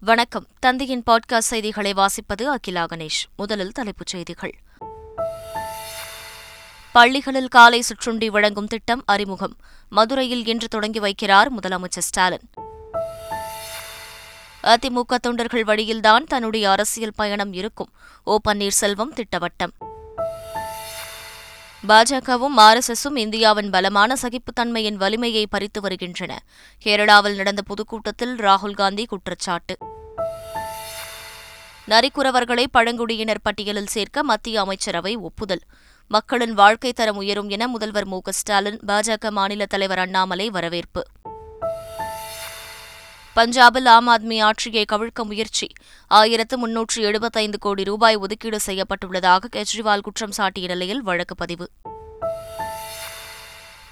[0.00, 0.46] வணக்கம்.
[0.60, 3.24] தந்தையின் பாட்காஸ்ட் செய்திகளை வாசிப்பது அகிலா கணேஷ்.
[3.36, 4.58] முதலில் தலைப்புச் செய்திகள்.
[6.92, 9.56] பள்ளிகளில் காலை சுற்றுண்டி வழங்கும் திட்டம் அறிமுகம்.
[9.88, 12.50] மதுரையில் இன்று தொடங்கி வைக்கிறார் முதலமைச்சர் ஸ்டாலின்.
[14.62, 17.92] அதிமுக தொண்டர்கள் வழியில்தான் தன்னுடைய அரசியல் பயணம் இருக்கும்.
[18.24, 19.72] ஓ பன்னீர்செல்வம் திட்டவட்டம்.
[21.88, 26.42] பாஜகவும் ஆர்எஸ்எஸும் இந்தியாவின் பலமான சகிப்புத்தன்மையின் வலிமையை பறித்து வருகின்றன.
[26.84, 29.76] கேரளாவில் நடந்த பொதுக்கூட்டத்தில் ராகுல் காந்தி குற்றச்சாட்டு.
[31.88, 35.60] நரிக்குறவர்களை பழங்குடியினர் பட்டியலில் சேர்க்க மத்திய அமைச்சரவை ஒப்புதல்.
[36.08, 38.20] மக்களின் வாழ்க்கை தரம் உயரும் என முதல்வர் மு.
[38.28, 41.02] ஸ்டாலின் பாஜக மாநில தலைவர் அண்ணாமலை வரவேற்பு.
[43.36, 45.68] பஞ்சாபில் ஆம் ஆத்மி ஆட்சியை கவிழ்க்க முயற்சி.
[46.06, 51.70] ஆயிரத்து முன்னூற்று எழுபத்தைந்து கோடி ரூபாய் ஒதுக்கீடு செய்யப்பட்டுள்ளதாக கெஜ்ரிவால் குற்றம் சாட்டிய நிலையில் வழக்கு பதிவு.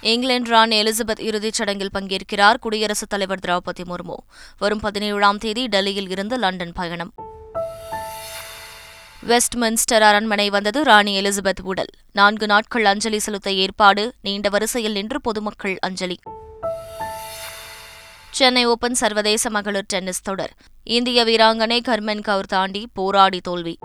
[0.01, 4.15] இங்கிலாந்து ராணி எலிசபெத் இறுதிச் சடங்கில் பங்கேற்கிறார் குடியரசுத் தலைவர் திரௌபதி முர்மு.
[4.57, 7.13] வரும் பதினேழாம் தேதி டெல்லியில் இருந்து லண்டன் பயணம்.
[9.27, 11.89] வெஸ்ட்மின்ஸ்டர் அரண்மனை வந்தது ராணி எலிசபெத் உடல்.
[12.11, 16.19] நான்கு நாட்கள் அஞ்சலி செலுத்த ஏற்பாடு நீண்ட வரிசையில் நின்று பொதுமக்கள் அஞ்சலி.
[18.29, 20.53] சென்னை ஓபன் சர்வதேச மகளிர் டென்னிஸ் தொடர்.
[20.83, 23.77] இந்திய வீராங்கனை கர்மன் கவுர் தாண்டி போராடி தோல்வி.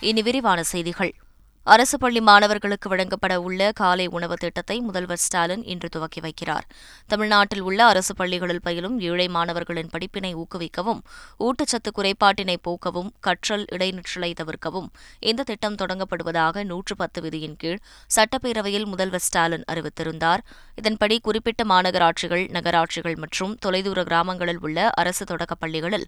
[0.00, 1.14] இனி விரிவான செய்திகள்.
[1.72, 6.66] அரசு பள்ளி மாணவர்களுக்கு வழங்கப்பட உள்ள காலை உணவு திட்டத்தை முதல்வர் ஸ்டாலின் இன்று துவக்கி வைக்கிறார்.
[7.06, 11.00] தமிழ்நாட்டில் உள்ள அரசு பள்ளிகளில் பயிலும் ஏழை மாணவர்களின் படிப்பினை ஊக்குவிக்கவும்
[11.46, 14.86] ஊட்டச்சத்து குறைபாட்டினை போக்கவும் கற்றல் இடைநிற்றலை தவிர்க்கவும்
[15.30, 17.80] இந்த திட்டம் தொடங்கப்படுவதாக நூற்று பத்து விதியின் கீழ்
[18.16, 20.44] சட்டப்பேரவையில் முதல்வர் ஸ்டாலின் அறிவித்திருந்தார்.
[20.76, 26.06] இதன்படி குறிப்பிட்ட மாநகராட்சிகள் நகராட்சிகள் மற்றும் தொலைதூர கிராமங்களில் உள்ள அரசு தொடக்கப் பள்ளிகளில்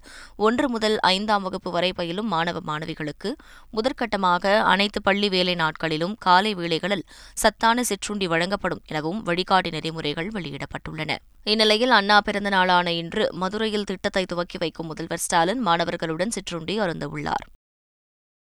[0.49, 3.33] ஒன்று முதல் ஐந்தாம் வகுப்பு வரை பயிலும் மாணவ மாணவிகளுக்கு
[3.77, 7.05] முதற்கட்டமாக அனைத்து பள்ளி வேலை வேலை நாட்களிலும் காலை வேளைகளில்
[7.35, 11.13] சத்தான சிற்றுண்டி வழங்கப்படும் எனவும் வழிகாட்டி நெறிமுறைகள் வெளியிடப்பட்டுள்ளன.
[11.45, 17.47] இந்நிலையில் அண்ணா பிறந்த நாளான இன்று மதுரையில் திட்டத்தை துவக்கி வைக்கும் முதல்வர் ஸ்டாலின் மாணவர்களுடன் சிற்றுண்டி அருந்தவுள்ளார்.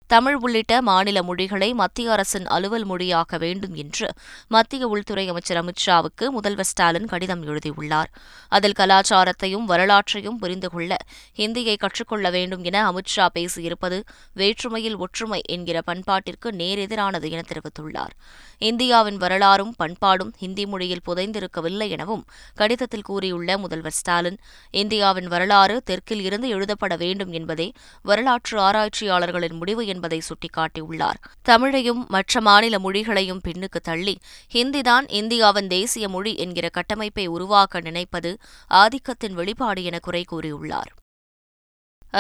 [0.08, 4.08] தமிழ் உள்ளிட்ட மாநில மொழிகளை மத்திய அரசின் அலுவல் மொழியாக்க வேண்டும் என்று
[4.48, 8.12] மத்திய உள்துறை அமைச்சர் அமித் ஷாவுக்கு முதல்வர் ஸ்டாலின் கடிதம் எழுதியுள்ளார்.
[8.48, 10.98] அதில் கலாச்சாரத்தையும் வரலாற்றையும் புரிந்து கொள்ள
[11.38, 14.02] ஹிந்தியை கற்றுக்கொள்ள வேண்டும் என அமித் ஷா பேசியிருப்பது
[14.34, 18.14] வேற்றுமையில் ஒற்றுமை என்கிற பண்பாட்டிற்கு நேரெதிரானது என தெரிவித்துள்ளார்.
[18.58, 24.38] இந்தியாவின் வரலாறும் பண்பாடும் ஹிந்தி மொழியில் புதைந்திருக்கவில்லை எனவும் கடிதத்தில் கூறியுள்ள முதல்வர் ஸ்டாலின்
[24.72, 31.22] இந்தியாவின் வரலாறு தெற்கில் இருந்து எழுதப்பட வேண்டும் என்பதே வரலாற்று ஆராய்ச்சியாளர்களின் முடிவு என்பதை சுட்டிக்காட்டியுள்ளார்.
[31.50, 34.16] தமிழையும் மற்ற மாநில மொழிகளையும் பின்னுக்கு தள்ளி
[34.54, 38.34] ஹிந்திதான் இந்தியாவின் தேசிய மொழி என்கிற கட்டமைப்பை உருவாக்க நினைப்பது
[38.74, 40.94] ஆதிக்கத்தின் வெளிப்பாடு என குறை கூறியுள்ளார்.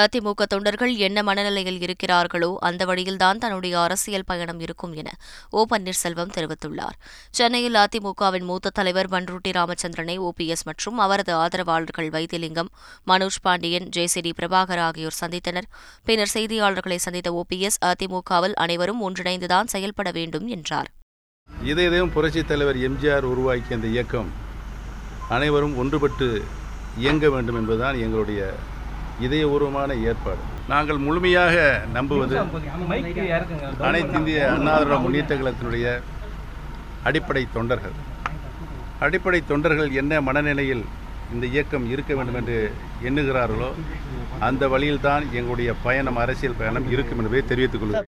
[0.01, 5.09] அதிமுக தொண்டர்கள் என்ன மனநிலையில் இருக்கிறார்களோ அந்த வழியில்தான் தன்னுடைய அரசியல் பயணம் இருக்கும் என
[5.49, 6.97] ஓ பன்னீர்செல்வம் தெரிவித்துள்ளார்.
[7.31, 12.71] சென்னையில் அதிமுகவின் மூத்த தலைவர் பன்ருட்டி ராமச்சந்திரனை ஓபிஎஸ் மற்றும் அவரது ஆதரவாளர்கள் வைத்திலிங்கம்
[13.07, 15.69] மனோஜ் பாண்டியன் ஜெயசிடி பிரபாகர் ஆகியோர் சந்தித்தனர்.
[16.03, 20.91] பின்னர் செய்தியாளர்களை சந்தித்த ஓபிஎஸ் அதிமுகவில் அனைவரும் ஒன்றிணைந்துதான் செயல்பட வேண்டும் என்றார்.
[21.63, 24.29] இதயம் புரட்சி தலைவர் எம்ஜிஆர் உருவாக்கிய அந்த இயக்கம்
[25.29, 26.27] அனைவரும் ஒன்றுபட்டு
[26.97, 28.41] இயங்க வேண்டும் என்பதுதான் எங்களுடைய
[29.25, 30.41] இதயபூர்வமான ஏற்பாடு.
[30.71, 31.55] நாங்கள் முழுமையாக
[31.93, 32.35] நம்புவது
[33.89, 35.87] அனைத்து இந்திய அண்ணாதிர முன்னேற்ற கழகத்தினுடைய
[37.09, 37.95] அடிப்படை தொண்டர்கள்.
[39.05, 40.83] அடிப்படை தொண்டர்கள் என்ன மனநிலையில்
[41.33, 42.57] இந்த இயக்கம் இருக்க வேண்டும் என்று
[43.07, 43.69] எண்ணுகிறார்களோ
[44.47, 48.04] அந்த வழியில்தான் எங்களுடைய பயணம் அரசியல் பயணம் இருக்கும் என்பதை தெரிவித்துக் கொள்கிறேன்.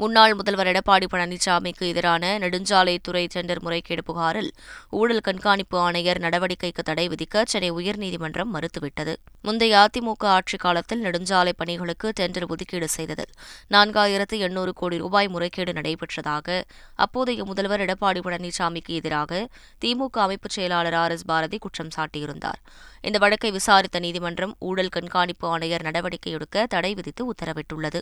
[0.00, 4.50] முன்னாள் முதல்வர் எடப்பாடி பழனிசாமிக்கு எதிரான நெடுஞ்சாலைத்துறை டெண்டர் முறைகேடு புகாரில்
[4.90, 9.16] ஊழல் கண்காணிப்பு ஆணையர் நடவடிக்கைக்கு தடை விதிக்க சென்னை உயர்நீதிமன்றம் மறுத்துவிட்டது.
[9.42, 13.32] முந்தைய அதிமுக ஆட்சிக் காலத்தில் நெடுஞ்சாலை பணிகளுக்கு டெண்டர் ஒதுக்கீடு செய்ததில்
[13.70, 16.62] நான்காயிரத்து எண்ணூறு கோடி ரூபாய் முறைகேடு நடைபெற்றதாக
[16.94, 19.48] அப்போதைய முதல்வர் எடப்பாடி பழனிசாமிக்கு எதிராக
[19.84, 22.60] திமுக அமைப்புச் செயலாளர் ஆர் எஸ் பாரதி குற்றம் சாட்டியிருந்தார்.
[23.00, 28.00] இந்த வழக்கை விசாரித்த நீதிமன்றம் ஊழல் கண்காணிப்பு ஆணையர் நடவடிக்கை எடுக்க தடை விதித்து உத்தரவிட்டுள்ளது.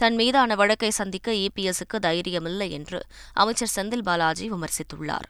[0.00, 2.98] தன் மீதான வழக்கை சந்திக்க இபிஎஸ்க்கு தைரியமில்லை என்று
[3.42, 5.26] அமைச்சர் செந்தில் பாலாஜி விமர்சித்துள்ளார்.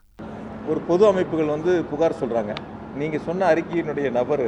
[0.71, 2.55] ஒரு பொது அமைப்புகள் வந்து புகார் சொல்கிறாங்க
[3.01, 4.43] நீங்கள் சொன்ன அறிக்கையினுடைய நபர்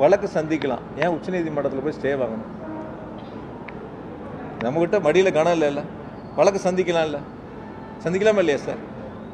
[0.00, 0.82] வழக்கு சந்திக்கலாம்.
[1.02, 2.50] ஏன் உச்சநீதிமன்றத்தில் போய் ஸ்டே வாங்கணும்?
[4.64, 5.84] நம்மக்கிட்ட மடியில் கணம் இல்லை
[6.38, 7.20] வழக்கு சந்திக்கலாம் இல்லை.
[8.06, 8.82] சந்திக்கலாமா இல்லையா சார்?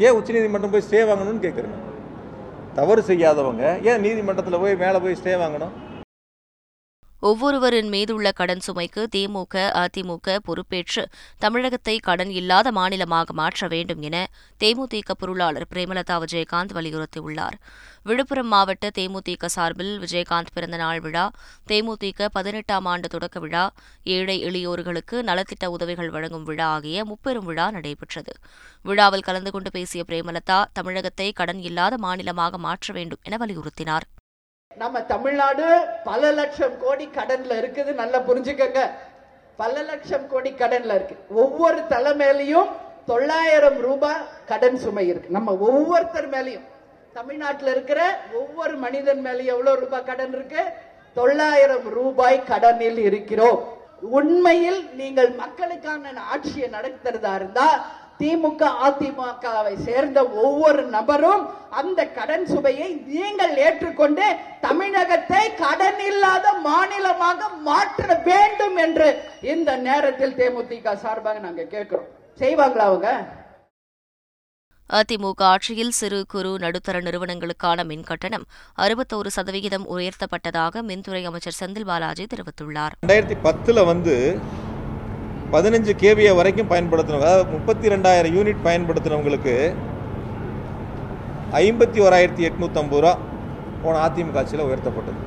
[0.06, 1.81] ஏன் உச்சநீதிமன்றம் போய் ஸ்டே வாங்கணும்னு கேட்குறேங்க
[2.81, 5.75] தவறு செய்யாதவங்க ஏன் நீதிமன்றத்தில் போய் மேலே போய் ஸ்டே வாங்கணும்?
[7.29, 11.03] ஒவ்வொருவரின் மீதுள்ள கடன் சுமைக்கு திமுக அதிமுக பொறுப்பேற்று
[11.39, 14.17] தமிழகத்தை கடன் இல்லாத மாநிலமாக மாற்ற வேண்டும் என
[14.61, 17.57] தேமுதிக பொருளாளர் பிரேமலதா விஜயகாந்த் வலியுறுத்தியுள்ளார்.
[18.03, 21.31] விழுப்புரம் மாவட்ட தேமுதிக சார்பில் விஜயகாந்த் பிறந்தநாள் விழா
[21.69, 23.65] தேமுதிக பதினெட்டாம் ஆண்டு தொடக்க விழா
[24.05, 28.35] ஏழை எளியோர்களுக்கு நலத்திட்ட உதவிகள் வழங்கும் விழா ஆகிய முப்பெரும் விழா நடைபெற்றது.
[28.83, 34.07] விழாவில் கலந்து கொண்டு பேசிய பிரேமலதா தமிழகத்தை கடன் இல்லாத மாநிலமாக மாற்ற வேண்டும் என வலியுறுத்தினார்.
[34.81, 35.67] நம்ம தமிழ்நாடு
[36.05, 37.91] பல லட்சம் கோடி கடன்ல இருக்குது.
[38.01, 38.83] நல்லா புரிஞ்சுக்கங்க.
[39.57, 41.17] பல லட்சம் கோடி கடன்ல இருக்கு.
[41.45, 42.71] ஒவ்வொரு தலை மேலையும்
[43.07, 45.29] தொள்ளாயிரம் ரூபாய் கடன் சுமை இருக்கு.
[45.37, 46.67] நம்ம ஒவ்வொருத்தர் மேலையும்.
[47.13, 48.01] தமிழ்நாட்டில் இருக்கிற
[48.41, 50.63] ஒவ்வொரு மனிதன் மேலேயும் எவ்வளவு ரூபாய் கடன் இருக்கு?
[51.15, 53.59] தொள்ளாயிரம் ரூபாய் கடனில் இருக்கிறோம்.
[54.19, 57.67] உண்மையில் நீங்கள் மக்களுக்கான ஆட்சியை நடத்துறதா இருந்தா
[58.23, 61.45] திமுக அதிமுகவை சேர்ந்த ஒவ்வொரு நபரும்
[61.81, 64.27] அந்த கடன் சுமையை நீங்கள் ஏற்றுக்கொண்டு
[64.67, 69.11] தமிழகத்தை கடன் இல்லாத மாநிலமாக மாற்ற வேண்டும் என்று
[69.55, 72.11] இந்த நேரத்தில் தேமுதிக சார்பாக நாங்க கேட்கிறோம்.
[72.41, 73.09] செய்வாங்களா அவங்க?
[74.91, 78.45] அதிமுக ஆட்சியில் சிறு குறு நடுத்தர நிறுவனங்களுக்கான மின் கட்டணம்
[78.85, 82.97] அறுபத்தோரு சதவிகிதம் உயர்த்தப்பட்டதாக மின்துறை அமைச்சர் செந்தில் பாலாஜி தெரிவித்துள்ளார்.
[83.03, 84.17] ரெண்டாயிரத்தி பத்தில் வந்து
[85.54, 89.54] பதினஞ்சு கேவிஏ வரைக்கும் பயன்படுத்தினவங்க அதாவது முப்பத்தி ரெண்டாயிரம் யூனிட் பயன்படுத்தினவங்களுக்கு
[91.62, 93.12] ஐம்பத்தி ஓராயிரத்தி எட்நூற்றம்பது ரூபா
[93.82, 95.19] போன அதிமுக ஆட்சியில் உயர்த்தப்பட்டது.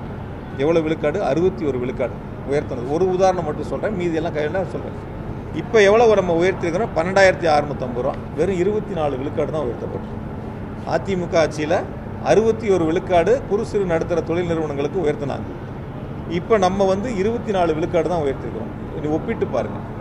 [0.63, 1.19] எவ்வளோ விழுக்காடு?
[1.30, 2.16] அறுபத்தி ஒரு விழுக்காடு
[2.50, 2.88] உயர்த்தினது.
[2.95, 4.98] ஒரு உதாரணம் மட்டும் சொல்கிறேன் மீதி எல்லாம் கையில் சொல்கிறேன்
[5.62, 8.16] இப்போ எவ்வளோ நம்ம உயர்த்திருக்கிறோம் பன்னெண்டாயிரத்தி அறுநூத்தம்பது ரூபா.
[8.38, 10.16] வெறும் இருபத்தி நாலு விழுக்காடு தான் உயர்த்தப்பட்டது.
[10.95, 11.77] அதிமுக ஆட்சியில்
[12.31, 15.50] அறுபத்தி ஒரு விழுக்காடு குறு சிறு நடுத்தர தொழில் நிறுவனங்களுக்கு உயர்த்தினாங்க.
[16.39, 18.74] இப்போ நம்ம வந்து இருபத்தி நாலு விழுக்காடு தான் உயர்த்திருக்கிறோம்
[19.04, 19.95] நீ ஒப்பிட்டு பாருங்கள்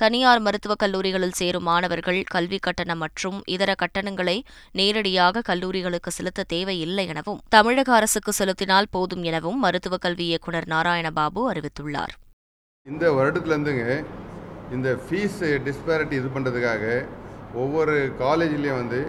[0.00, 4.36] தனியார் மருத்துவக் கல்லூரிகளில் சேரும் மாணவர்கள் கல்வி கட்டணம் மற்றும் இதர கட்டணங்களை
[4.78, 12.14] நேரடியாக கல்லூரிகளுக்கு செலுத்த தேவையில்லை எனவும் தமிழக அரசுக்கு செலுத்தினால் போதும் எனவும் மருத்துவக் கல்வி இயக்குநர் நாராயணபாபு அறிவித்துள்ளார்.
[12.86, 13.86] இந்த வருடத்துலேருந்துங்க
[14.76, 15.38] இந்த ஃபீஸ்
[15.68, 16.84] டிஸ்பேரிட்டி இது பண்ணுறதுக்காக
[17.62, 19.00] ஒவ்வொரு காலேஜ்லேயும் வந்து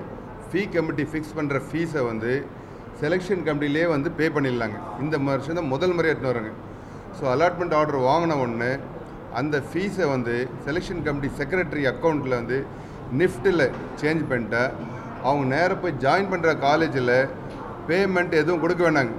[0.48, 2.32] ஃபீ கமிட்டி ஃபிக்ஸ் பண்ணுற ஃபீஸை வந்து
[3.02, 4.78] செலெக்ஷன் கமிட்டிலே வந்து பே பண்ணிடலாங்க.
[5.04, 6.52] இந்த வருஷம் தான் முதல் முறை எடுத்துன்னு வராங்க
[7.18, 8.72] ஸோ அலாட்மெண்ட் ஆர்டர் வாங்கின ஒன்று
[9.39, 10.36] அந்த ஃபீஸை வந்து
[10.66, 12.57] செலெக்ஷன் கமிட்டி செக்ரட்டரி அக்கௌண்ட்டில் வந்து
[13.19, 13.66] நிஃப்ட்டில்
[14.01, 14.63] சேஞ்ச் பண்ணிட்டா
[15.28, 17.16] அவங்க நேராக போய் ஜாயின் பண்ணுற காலேஜில்
[17.89, 19.13] பேமெண்ட் எதுவும் கொடுக்க வேணாங்க.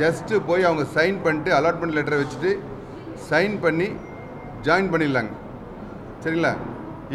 [0.00, 2.52] ஜஸ்ட்டு போய் அவங்க சைன் பண்ணிட்டு அலாட்மெண்ட் லெட்டரை வச்சுட்டு
[3.30, 3.88] சைன் பண்ணி
[4.66, 5.32] ஜாயின் பண்ணிடலாங்க.
[6.22, 6.52] சரிங்களா?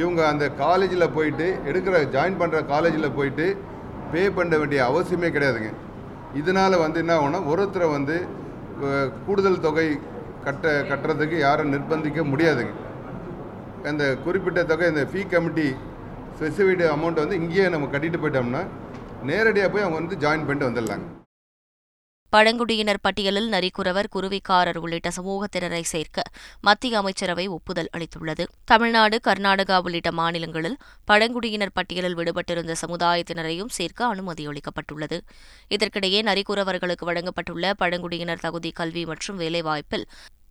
[0.01, 3.45] இவங்க அந்த காலேஜில் போயிட்டு எடுக்கிற ஜாயின் பண்ணுற காலேஜில் போயிட்டு
[4.11, 5.71] பே பண்ண வேண்டிய அவசியமே கிடையாதுங்க.
[6.41, 8.15] இதனால் வந்து என்ன ஆகும்னா ஒருத்தரை வந்து
[9.25, 9.87] கூடுதல் தொகை
[10.45, 12.73] கட்ட கட்டுறதுக்கு யாரும் நிர்பந்திக்க முடியாதுங்க.
[13.89, 15.67] அந்த குறிப்பிட்ட தொகை இந்த ஃபீ கமிட்டி
[16.37, 18.63] ஸ்பெசிஃபைடு அமௌண்ட்டை வந்து இங்கேயே நம்ம கட்டிட்டு போயிட்டோம்னா
[19.29, 21.07] நேரடியாக போய் அவங்க வந்து ஜாயின் பண்ணிட்டு வந்துடலாங்க.
[22.37, 26.23] பழங்குடியினர் பட்டியலில் நரிக்குறவர் குருவிக்காரர் உள்ளிட்ட சமூகத்தினரை சேர்க்க
[26.61, 28.43] மத்திய அமைச்சரவை ஒப்புதல் அளித்துள்ளது.
[28.65, 35.19] தமிழ்நாடு கர்நாடகா உள்ளிட்ட மாநிலங்களில் பழங்குடியினர் பட்டியலில் விடுபட்டிருந்த சமுதாயத்தினரையும் சேர்க்க அனுமதி அளிக்கப்பட்டுள்ளது.
[35.75, 40.05] இதற்கிடையே நரிக்குறவர்களுக்கு வழங்கப்பட்டுள்ள பழங்குடியினர் தகுதி கல்வி மற்றும் வேலைவாய்ப்பில்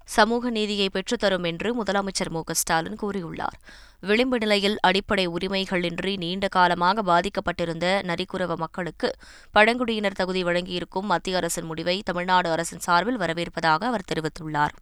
[0.09, 3.59] சமூக நீதியை பெற்றுத்தரும் என்று முதலமைச்சர் மு ஸ்டாலின் கூறியுள்ளார்.
[4.01, 9.11] விளிம்பு நிலையில் அடிப்படை உரிமைகளின்றி நீண்ட காலமாக பாதிக்கப்பட்டிருந்த நரிக்குறவ மக்களுக்கு
[9.53, 14.77] பழங்குடியினர் தகுதி வழங்கியிருக்கும் மத்திய அரசின் முடிவை தமிழ்நாடு அரசின் சார்பில் வரவேற்பதாக அவர் தெரிவித்துள்ளார்.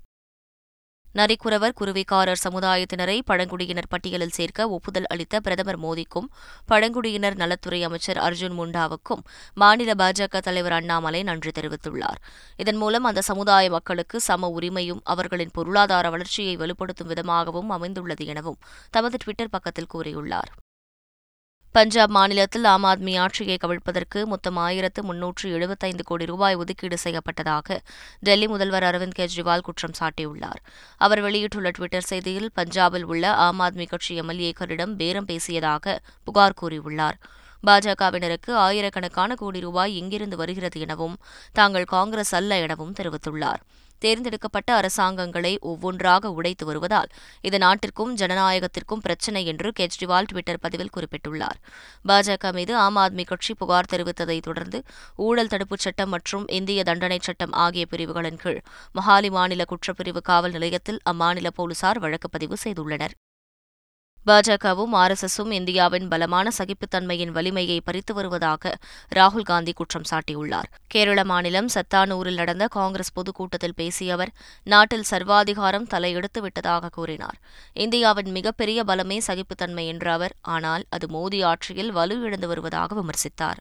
[1.15, 6.27] நரிக்குறவர் குருவிக்காரர் சமுதாயத்தினரை பழங்குடியினர் பட்டியலில் சேர்க்க ஒப்புதல் அளித்த பிரதமர் மோடிக்கும்
[6.67, 9.23] பழங்குடியினர் நலத்துறை அமைச்சர் அர்ஜுன் முண்டாவுக்கும்
[9.55, 12.21] மாநில பாஜக தலைவர் அண்ணாமலை நன்றி தெரிவித்துள்ளார்.
[12.57, 19.17] இதன் மூலம் அந்த சமுதாய மக்களுக்கு சம உரிமையும் அவர்களின் பொருளாதார வளர்ச்சியை வலுப்படுத்தும் விதமாகவும் அமைந்துள்ளது எனவும் தமது
[19.25, 20.53] டுவிட்டர் பக்கத்தில் கூறியுள்ளார்.
[21.77, 27.79] பஞ்சாப் மாநிலத்தில் ஆம் ஆத்மி ஆட்சியை கவிழ்ப்பதற்கு மொத்தம் ஆயிரத்து முன்னூற்று எழுபத்தைந்து கோடி ரூபாய் ஒதுக்கீடு செய்யப்பட்டதாக
[28.21, 30.61] டெல்லி முதல்வர் அரவிந்த் கெஜ்ரிவால் குற்றம் சாட்டியுள்ளார்.
[30.97, 37.19] அவர் வெளியிட்டுள்ள டுவிட்டர் செய்தியில் பஞ்சாபில் உள்ள ஆம் ஆத்மி கட்சி எம்எல்ஏக்களிடம் பேரம் பேசியதாக புகார் கூறியுள்ளார்.
[37.67, 41.17] பாஜகவினருக்கு ஆயிரக்கணக்கான கோடி ரூபாய் எங்கிருந்து வருகிறது எனவும்
[41.53, 43.63] தாங்கள் காங்கிரஸ் அல்ல எனவும் தெரிவித்துள்ளார்.
[43.99, 47.09] தேர்ந்தெடுக்கப்பட்ட அரசாங்கங்களை ஒவ்வொன்றாக உடைத்து வருவதால்
[47.41, 51.59] இது நாட்டிற்கும் ஜனநாயகத்திற்கும் பிரச்சினை என்று கெஜ்ரிவால் டுவிட்டர் பதிவில் குறிப்பிட்டுள்ளார்.
[52.09, 54.83] பாஜக மீது ஆம் ஆத்மி கட்சி புகார் தெரிவித்ததைத் தொடர்ந்து
[55.17, 58.63] ஊழல் தடுப்புச் சட்டம் மற்றும் இந்திய தண்டனைச் சட்டம் ஆகிய பிரிவுகளின் கீழ்
[58.95, 63.15] மொஹாலி மாநில குற்றப்பிரிவு காவல் நிலையத்தில் அம்மாநில போலீசார் வழக்கு பதிவு செய்துள்ளனர்.
[64.27, 68.73] பாஜகவும் ஆர்எஸ்எஸும் இந்தியாவின் பலமான சகிப்புத்தன்மையின் வலிமையை பறித்து வருவதாக
[69.15, 70.69] ராகுல் காந்தி குற்றம் சாட்டியுள்ளார்.
[70.87, 74.33] கேரள மாநிலம் சத்தானூரில் நடந்த காங்கிரஸ் பொதுக்கூட்டத்தில் பேசிய அவர்
[74.65, 77.39] நாட்டில் சர்வாதிகாரம் தலையெடுத்து விட்டதாக கூறினார்.
[77.75, 83.61] இந்தியாவின் மிகப்பெரிய பலமே சகிப்புத்தன்மை என்ற அவர் ஆனால் அது மோடி ஆட்சியில் வலு இழந்து வருவதாக விமர்சித்தார்.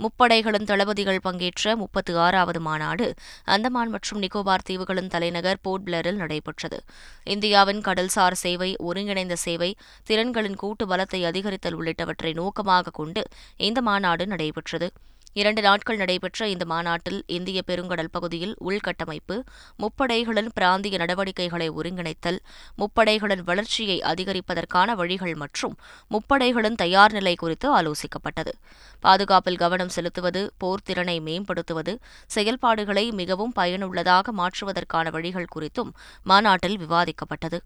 [0.00, 3.06] முப்படைகளின் தளபதிகள் பங்கேற்ற முப்பத்து ஆறாவது மாநாடு
[3.44, 6.78] அந்தமான் மற்றும் நிக்கோபார் தீவுகளின் தலைநகர் போர்ட் பிளரில் நடைபெற்றது.
[7.24, 9.70] இந்தியாவின் கடல்சார் சேவை ஒருங்கிணைந்த சேவை
[10.10, 13.24] திறன்களின் கூட்டு பலத்தை அதிகரித்தல் உள்ளிட்டவற்றை நோக்கமாக கொண்டு
[13.68, 14.88] இந்த மாநாடு நடைபெற்றது.
[15.34, 19.36] இரண்டு நாட்கள் நடைபெற்ற இந்த மாநாட்டில் இந்திய பெருங்கடல் பகுதியில் உள்கட்டமைப்பு
[19.78, 22.38] முப்படைகளின் பிராந்திய நடவடிக்கைகளை ஒருங்கிணைத்தல்
[22.76, 25.76] முப்படைகளின் வளர்ச்சியை அதிகரிப்பதற்கான வழிகள் மற்றும்
[26.10, 28.54] முப்படைகளின் தயார் நிலை குறித்து ஆலோசிக்கப்பட்டது.
[29.00, 31.94] பாதுகாப்பில் கவனம் செலுத்துவது போர்த்திறனை மேம்படுத்துவது
[32.26, 37.60] செயல்பாடுகளை மிகவும் பயனுள்ளதாக மாற்றுவதற்கான வழிகள் குறித்தும் மாநாட்டில் விவாதிக்கப்பட்டது.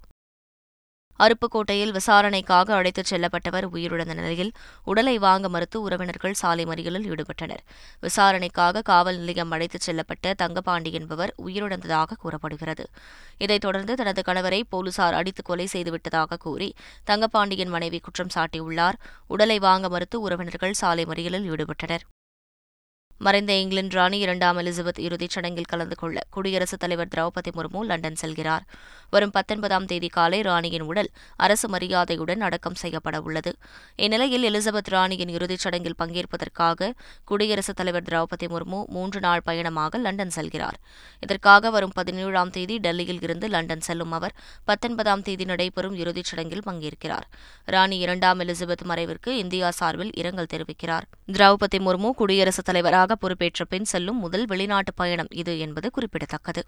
[1.18, 4.52] அருப்புக்கோட்டையில் விசாரணைக்காக அழைத்துச் செல்லப்பட்டவர் உயிரிழந்த நிலையில்
[4.84, 7.62] உடலை வாங்க மறுத்து உறவினர்கள் சாலை மறியலில் ஈடுபட்டனர்.
[8.00, 12.86] விசாரணைக்காக காவல் நிலையம் அழைத்துச் செல்லப்பட்ட தங்கபாண்டி என்பவர் உயிரிழந்ததாக கூறப்படுகிறது.
[13.38, 16.74] இதைத் தொடர்ந்து தனது கணவரை போலீசார் அடித்து கொலை செய்துவிட்டதாக கூறி
[17.06, 18.98] தங்கபாண்டியின் மனைவி குற்றம் சாட்டியுள்ளார்.
[19.26, 22.04] உடலை வாங்க மறுத்து உறவினர்கள் சாலை மறியலில் ஈடுபட்டனர்.
[23.18, 28.60] மறைந்த இங்கிலாந்து ராணி இரண்டாம் எலிசபெத் இறுதிச் சடங்கில் கலந்து கொள்ள குடியரசுத் தலைவர் திரௌபதி முர்மு லண்டன் செல்கிறார்.
[29.10, 33.56] வரும் பத்தொன்பதாம் தேதி காலை ராணியின் உடல் அரசு மரியாதையுடன் அடக்கம் செய்யப்பட உள்ளது.
[33.96, 36.92] இந்நிலையில் எலிசபெத் ராணியின் இறுதிச் சடங்கில் பங்கேற்பதற்காக
[37.24, 40.78] குடியரசுத் தலைவர் திரௌபதி முர்மு மூன்று நாள் பயணமாக லண்டன் செல்கிறார்.
[41.20, 47.26] இதற்காக வரும் பதினேழாம் தேதி டெல்லியில் இருந்து லண்டன் செல்லும் அவர் பத்தொன்பதாம் தேதி நடைபெறும் இறுதிச் சடங்கில் பங்கேற்கிறார்.
[47.64, 51.02] ராணி இரண்டாம் எலிசபெத் மறைவிற்கு இந்தியா சார்பில் இரங்கல் தெரிவிக்கிறார்.
[51.32, 56.64] திரௌபதி முர்மு குடியரசுத் தலைவராக பொறுப்பேற்ற பின் செல்லும் முதல் வெளிநாட்டு பயணம் இது என்பது குறிப்பிடத்தக்கது.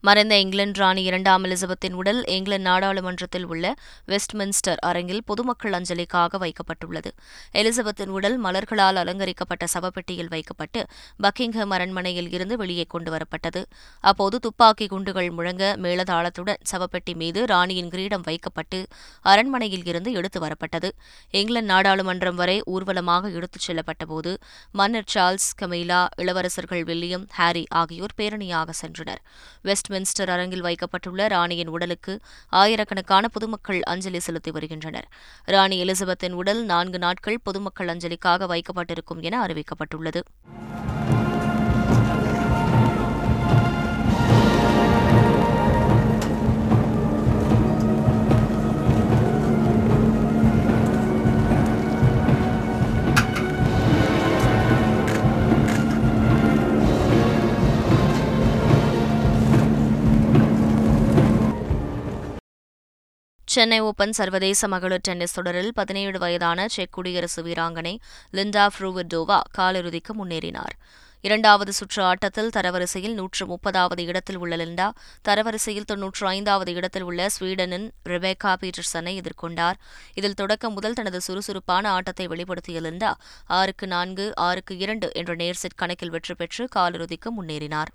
[0.00, 3.74] மறைந்த இங்கிலாந்து ராணி இரண்டாம் எலிசபெத்தின் உடல் இங்கிலாந்து நாடாளுமன்றத்தில் உள்ள
[4.08, 7.10] வெஸ்ட்மின்ஸ்டர் அரங்கில் பொதுமக்கள் அஞ்சலிக்காக வைக்கப்பட்டுள்ளது.
[7.52, 10.86] எலிசபெத்தின் உடல் மலர்களால் அலங்கரிக்கப்பட்ட சவப்பெட்டியில் வைக்கப்பட்டு
[11.22, 13.62] பக்கிங்ஹம் அரண்மனையில் இருந்து வெளியே கொண்டுவரப்பட்டது
[14.00, 18.86] அப்போது துப்பாக்கி குண்டுகள் முழங்க மேளதாளத்துடன் சவப்பெட்டி மீது ராணியின் கிரீடம் வைக்கப்பட்டு
[19.22, 20.90] அரண்மனையில் இருந்து எடுத்து வரப்பட்டது.
[21.30, 24.36] இங்கிலாந்து நாடாளுமன்றம் வரை ஊர்வலமாக எடுத்துச் செல்லப்பட்டபோது
[24.72, 29.22] மன்னர் சார்ல்ஸ் கமீலா இளவரசர்கள் வில்லியம் ஹாரி ஆகியோர் பேரணியாக சென்றனர்.
[29.62, 35.08] வெஸ்ட் வெஸ்ட்மின்ஸ்டர் அரங்கில் வைக்கப்பட்டுள்ள ராணியின் உடலுக்கு ஆயிரக்கணக்கான பொதுமக்கள் அஞ்சலி செலுத்தி வருகின்றனர்.
[35.44, 40.22] ராணி எலிசபெத்தின் உடல் நான்கு நாட்கள் பொதுமக்கள் அஞ்சலிக்காக வைக்கப்பட்டிருக்கும் என அறிவிக்கப்பட்டுள்ளது.
[63.52, 67.92] சென்னை ஓபன் சர்வதேச மகளிர் டென்னிஸ் தொடரில் பதினேழு வயதான செக் குடியரசு வீராங்கனை
[68.36, 70.74] லிண்டா ஃப்ரூவர்டோவா காலிறுதிக்கு முன்னேறினார்.
[71.24, 74.88] இரண்டாவது சுற்று ஆட்டத்தில் தரவரிசையில் நூற்று முப்பதாவது இடத்தில் உள்ள லிண்டா
[75.28, 79.78] தரவரிசையில் தொன்னூற்று ஐந்தாவது இடத்தில் உள்ள ஸ்வீடனின் ரிபேகா பீட்டர்சனை எதிர்கொண்டார்.
[80.14, 83.12] இதில் தொடக்கம் முதல் தனது சுறுசுறுப்பான ஆட்டத்தை வெளிப்படுத்திய லிண்டா
[83.60, 87.92] ஆறுக்கு நான்கு ஆறுக்கு இரண்டு என்ற நேர் செட் கணக்கில் வெற்றி பெற்று காலிறுதிக்கு முன்னேறினார்.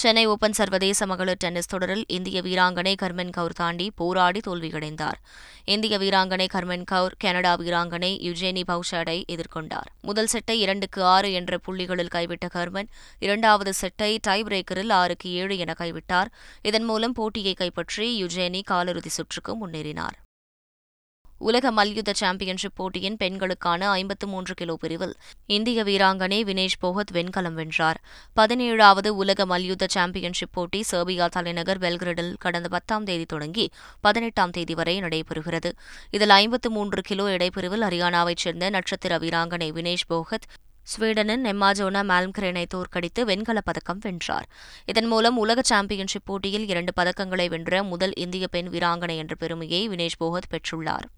[0.00, 5.18] சென்னை ஓபன் சர்வதேச மகளிர் டென்னிஸ் தொடரில் இந்திய வீராங்கனை கர்மன் கவுர் தாண்டி போராடி தோல்வியடைந்தார்.
[5.64, 9.90] இந்திய வீராங்கனை கர்மன் கவுர் கனடா வீராங்கனை யுஜேனி பவுஷாடை எதிர்கொண்டார்.
[10.02, 15.74] முதல் செட்டை இரண்டுக்கு ஆறு என்ற புள்ளிகளில் கைவிட்ட கர்மன் இரண்டாவது செட்டை டை பிரேக்கரில் ஆறுக்கு ஏழு என
[15.78, 16.32] கைவிட்டார்.
[16.62, 20.18] இதன் மூலம் போட்டியை கைப்பற்றி யுஜேனி காலிறுதி சுற்றுக்கு முன்னேறினார்.
[21.42, 25.14] உலக மல்யுத்த சாம்பியன்ஷிப் போட்டியின் பெண்களுக்கான ஐம்பத்து மூன்று கிலோ பிரிவில்
[25.46, 28.00] இந்திய வீராங்கனை வினேஷ் போகத் வெண்கலம் வென்றார்.
[28.40, 33.70] பதினேழாவது உலக மல்யுத்த சாம்பியன்ஷிப் போட்டி செர்பியா தலைநகர் பெல்கிரடில் கடந்த பத்தாம் தேதி தொடங்கி
[34.00, 35.72] பதினெட்டாம் தேதி வரை நடைபெறுகிறது.
[36.10, 40.46] இதில் ஐம்பத்து மூன்று கிலோ எடைப்பிரிவில் ஹரியானாவைச் சேர்ந்த நட்சத்திர வீராங்கனை வினேஷ் போகத்
[40.92, 44.46] ஸ்வீடனின் நெம்மாஜோனா மால்ம்கிரேனை தோற்கடித்து வெண்கலப் பதக்கம் வென்றார்.
[44.84, 50.18] இதன் மூலம் உலக சாம்பியன்ஷிப் போட்டியில் இரண்டு பதக்கங்களை வென்ற முதல் இந்திய பெண் வீராங்கனை என்ற பெருமையை வினேஷ்
[50.18, 51.08] போகத் பெற்றுள்ளார்.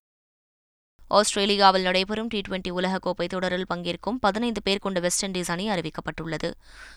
[1.08, 6.52] ஆஸ்திரேலியாவில் நடைபெறும் டி டுவெண்டி உலகக்கோப்பை தொடரில் பங்கேற்கும் பதினைந்து பேர் கொண்ட வெஸ்ட் இண்டீஸ் அணி அறிவிக்கப்பட்டுள்ளது.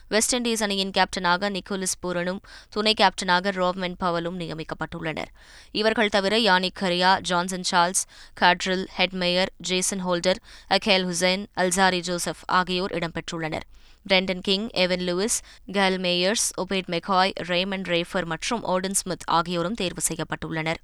[0.10, 5.32] வெஸ்ட் இண்டீஸ் அணியின் கேப்டனாக நிக்கோலஸ் பூரனும் துணை கேப்டனாக ரோவ்மென் பவலும் நியமிக்கப்பட்டுள்ளனர்.
[5.72, 12.92] இவர்கள் தவிர Yannic Cariah Johnson Charles Cottrell Hetmyer Jason Holder Akeal Hosein Alzarri Joseph ஆகியோர்
[12.92, 13.68] இடம்பெற்றுள்ளனர்.
[14.10, 15.40] Brandon King Evin Lewis
[15.74, 20.76] Kyle Mayers Obed McCoy Raymon Reifer மற்றும் ஓடன் ஸ்மித் ஆகியோரும் தேர்வு செய்யப்பட்டுள்ளனர்.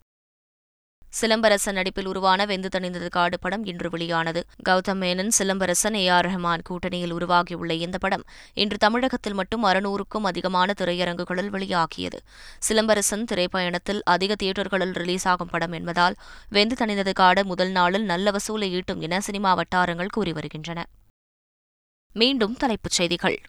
[1.22, 4.46] சிலம்பரசன் நடிப்பில் உருவான வெந்து தணிந்தது காடு படம் இன்று வெளியானது.
[4.70, 10.74] கௌதம் மேனன் சிலம்பரசன் ஏ ஆர் ரஹ்மான் கூட்டணியில் உருவாகியுள்ள இந்த படம் இன்று தமிழகத்தில் மட்டும் அறுநூறுக்கும் அதிகமான
[10.82, 12.20] திரையரங்குகளில் வெளியாகியது.
[12.70, 16.16] சிலம்பரசன் திரைப்பயணத்தில் அதிக தியேட்டர்களில் ரிலீஸ் ஆகும் படம் என்பதால்
[16.50, 20.86] வெந்து தணிந்தது காடு முதல் நாளில் நல்ல வசூலை ஈட்டும் என சினிமா வட்டாரங்கள் கூறி வருகின்றன.
[22.14, 23.42] மீண்டும் தலைப்புச் செய்திகள்.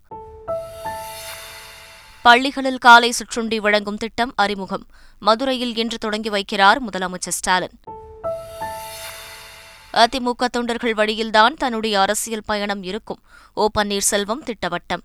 [2.26, 4.86] பள்ளிகளில் காலை சுற்றுண்டி வழங்கும் திட்டம் அறிமுகம்.
[5.18, 7.80] மதுரையில் இன்று தொடங்கி வைக்கிறார் முதலமைச்சர் ஸ்டாலின்.
[9.92, 13.20] அதிமுக தொண்டர்கள் வழியில்தான் தன்னுடைய அரசியல் பயணம் இருக்கும்.
[13.54, 15.02] ஓ பன்னீர்செல்வம் திட்டவட்டம்.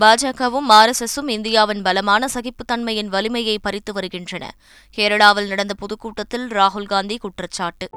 [0.00, 4.54] பாஜகவும் ஆர் எஸ் எஸும் இந்தியாவின் பலமான சகிப்புத்தன்மையின் வலிமையை பறித்து வருகின்றன.
[4.96, 7.88] கேரளாவில் நடந்த பொதுக்கூட்டத்தில் ராகுல் காந்தி குற்றச்சாட்டு.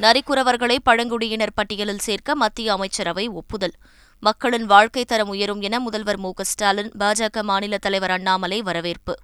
[0.00, 3.72] நரிக்குறவர்களை பழங்குடியினர் பட்டியலில் சேர்க்க மத்திய அமைச்சரவை ஒப்புதல்.
[4.20, 9.18] மக்களின் வாழ்க்கை தரம் உயரும் என முதல்வர் மு க ஸ்டாலின் பாஜக மாநில தலைவர் அண்ணாமலை வரவேற்பு.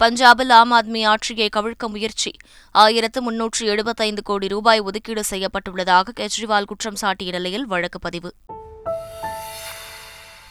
[0.00, 2.30] பஞ்சாபில் ஆம் ஆத்மி ஆட்சியை கவிழ்க்க முயற்சி.
[2.70, 8.34] ஆயிரத்து முன்னூற்று எழுபத்தைந்து கோடி ரூபாய் ஒதுக்கீடு செய்யப்பட்டுள்ளதாக கெஜ்ரிவால் குற்றம் சாட்டிய நிலையில் வழக்கு பதிவு.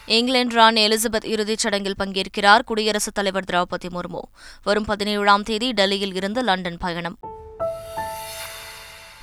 [0.06, 4.20] இங்கிலாந்து ராணி எலிசபெத் இறுதிச் சடங்கில் பங்கேற்கிறார் குடியரசுத் தலைவர் திரௌபதி முர்மு.
[4.62, 7.18] வரும் பதினேழாம் தேதி டெல்லியில் இருந்து லண்டன் பயணம்.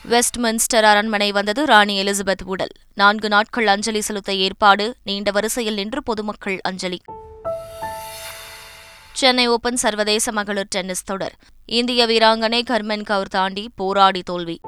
[0.09, 2.69] வெஸ்ட்மின்ஸ்டர் அரண்மனை வந்தது ராணி எலிசபெத் உடல்.
[2.93, 7.01] நான்கு நாட்கள் அஞ்சலி செலுத்த ஏற்பாடு நீண்ட வரிசையில் நின்று பொதுமக்கள் அஞ்சலி.
[9.13, 11.35] சென்னை ஓபன் சர்வதேச மகளிர் டென்னிஸ் தொடர்.
[11.65, 14.59] இந்திய வீராங்கனை கர்மன் கவுர் தாண்டி போராடி தோல்வி.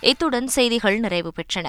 [0.00, 1.66] இத்துடன் செய்திகள் நிறைவு பெற்றன.